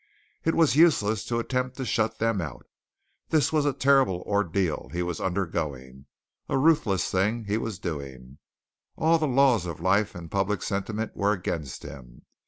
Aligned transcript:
It 0.43 0.55
was 0.55 0.75
useless 0.75 1.23
to 1.25 1.37
attempt 1.37 1.77
to 1.77 1.85
shut 1.85 2.17
them 2.17 2.41
out. 2.41 2.65
This 3.29 3.53
was 3.53 3.67
a 3.67 3.71
terrible 3.71 4.23
ordeal 4.25 4.89
he 4.91 5.03
was 5.03 5.21
undergoing, 5.21 6.07
a 6.49 6.57
ruthless 6.57 7.11
thing 7.11 7.45
he 7.45 7.59
was 7.59 7.77
doing. 7.77 8.39
All 8.95 9.19
the 9.19 9.27
laws 9.27 9.67
of 9.67 9.79
life 9.79 10.15
and 10.15 10.31
public 10.31 10.63
sentiment 10.63 11.15
were 11.15 11.33
against 11.33 11.83
him. 11.83 12.23